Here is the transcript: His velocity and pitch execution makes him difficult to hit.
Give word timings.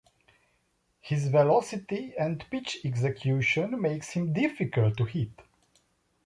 His 0.99 1.27
velocity 1.27 2.15
and 2.17 2.43
pitch 2.49 2.79
execution 2.83 3.79
makes 3.79 4.09
him 4.09 4.33
difficult 4.33 4.97
to 4.97 5.03
hit. 5.03 5.29